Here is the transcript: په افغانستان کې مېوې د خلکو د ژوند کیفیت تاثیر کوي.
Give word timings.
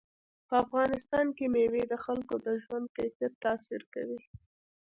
په 0.47 0.53
افغانستان 0.65 1.25
کې 1.37 1.45
مېوې 1.53 1.83
د 1.87 1.93
خلکو 2.05 2.35
د 2.45 2.47
ژوند 2.63 2.85
کیفیت 2.97 3.33
تاثیر 3.45 3.81
کوي. 3.93 4.21